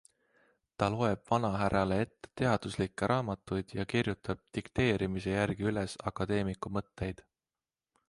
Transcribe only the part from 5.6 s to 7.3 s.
üles akadeemiku mõtteid.